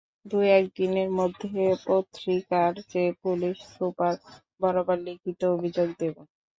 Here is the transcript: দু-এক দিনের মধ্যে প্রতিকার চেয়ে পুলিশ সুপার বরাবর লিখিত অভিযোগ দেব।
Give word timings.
দু-এক 0.25 0.65
দিনের 0.77 1.09
মধ্যে 1.19 1.47
প্রতিকার 1.83 2.71
চেয়ে 2.89 3.11
পুলিশ 3.23 3.57
সুপার 3.71 4.13
বরাবর 4.61 4.97
লিখিত 5.07 5.39
অভিযোগ 5.55 5.87
দেব। 5.99 6.15